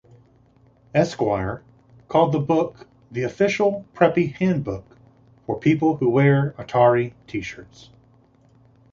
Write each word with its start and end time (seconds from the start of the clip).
"Esquire" 0.95 1.61
called 2.07 2.31
the 2.31 2.39
book 2.39 2.87
"The 3.11 3.21
"Official 3.21 3.85
Preppy 3.93 4.33
Handbook" 4.33 4.97
for 5.45 5.59
people 5.59 5.97
who 5.97 6.09
wear 6.09 6.55
Atari 6.57 7.13
T-shirts. 7.27 7.91